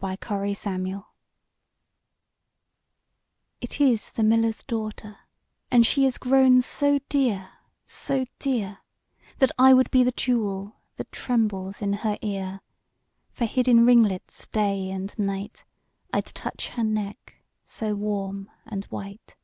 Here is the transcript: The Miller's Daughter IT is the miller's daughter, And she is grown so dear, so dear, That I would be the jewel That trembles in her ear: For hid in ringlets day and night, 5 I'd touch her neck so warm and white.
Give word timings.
The 0.00 0.16
Miller's 0.28 0.52
Daughter 0.62 1.04
IT 3.60 3.80
is 3.80 4.12
the 4.12 4.22
miller's 4.22 4.62
daughter, 4.62 5.16
And 5.72 5.84
she 5.84 6.04
is 6.04 6.18
grown 6.18 6.62
so 6.62 7.00
dear, 7.08 7.50
so 7.84 8.24
dear, 8.38 8.78
That 9.38 9.50
I 9.58 9.74
would 9.74 9.90
be 9.90 10.04
the 10.04 10.12
jewel 10.12 10.76
That 10.98 11.10
trembles 11.10 11.82
in 11.82 11.94
her 11.94 12.16
ear: 12.22 12.60
For 13.32 13.44
hid 13.44 13.66
in 13.66 13.84
ringlets 13.84 14.46
day 14.46 14.88
and 14.92 15.18
night, 15.18 15.64
5 16.12 16.12
I'd 16.12 16.26
touch 16.26 16.68
her 16.76 16.84
neck 16.84 17.34
so 17.64 17.96
warm 17.96 18.48
and 18.66 18.84
white. 18.84 19.34